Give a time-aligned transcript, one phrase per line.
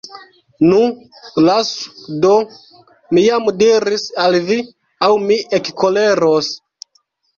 [0.69, 0.77] Nu,
[1.49, 2.31] lasu do,
[3.17, 4.59] mi jam diris al vi,
[5.09, 6.51] aŭ mi ekkoleros.